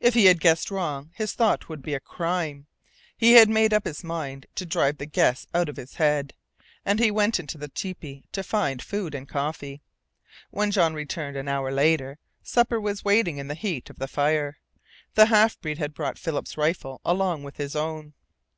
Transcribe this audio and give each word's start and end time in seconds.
If 0.00 0.12
he 0.12 0.26
had 0.26 0.38
guessed 0.38 0.70
wrong 0.70 1.12
his 1.14 1.32
thought 1.32 1.70
would 1.70 1.80
be 1.80 1.94
a 1.94 1.98
crime. 1.98 2.66
He 3.16 3.32
had 3.36 3.48
made 3.48 3.72
up 3.72 3.86
his 3.86 4.04
mind 4.04 4.44
to 4.56 4.66
drive 4.66 4.98
the 4.98 5.06
guess 5.06 5.46
out 5.54 5.70
of 5.70 5.78
his 5.78 5.94
head, 5.94 6.34
and 6.84 6.98
he 7.00 7.10
went 7.10 7.40
into 7.40 7.56
the 7.56 7.68
tepee 7.70 8.26
to 8.32 8.42
find 8.42 8.82
food 8.82 9.14
and 9.14 9.26
coffee. 9.26 9.80
When 10.50 10.72
Jean 10.72 10.92
returned, 10.92 11.38
an 11.38 11.48
hour 11.48 11.72
later, 11.72 12.18
supper 12.42 12.78
was 12.78 13.02
waiting 13.02 13.38
in 13.38 13.48
the 13.48 13.54
heat 13.54 13.88
of 13.88 13.98
the 13.98 14.08
fire. 14.08 14.58
The 15.14 15.24
half 15.24 15.58
breed 15.58 15.78
had 15.78 15.94
brought 15.94 16.18
Philip's 16.18 16.58
rifle 16.58 17.00
along 17.02 17.42
with 17.42 17.56
his 17.56 17.74
own. 17.74 18.12